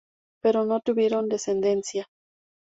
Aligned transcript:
Pero 0.41 0.65
no 0.65 0.79
tuvieron 0.79 1.29
descendencia. 1.29 2.07